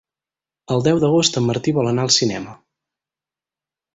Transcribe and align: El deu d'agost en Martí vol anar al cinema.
El 0.75 0.79
deu 0.87 1.01
d'agost 1.03 1.37
en 1.41 1.45
Martí 1.49 1.75
vol 1.79 1.91
anar 1.91 2.07
al 2.07 2.13
cinema. 2.17 2.57